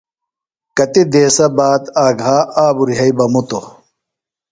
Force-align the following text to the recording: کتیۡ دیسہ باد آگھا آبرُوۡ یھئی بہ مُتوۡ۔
کتیۡ 0.75 1.07
دیسہ 1.11 1.47
باد 1.57 1.83
آگھا 2.05 2.37
آبرُوۡ 2.65 2.95
یھئی 2.99 3.11
بہ 3.17 3.25
مُتوۡ۔ 3.33 3.65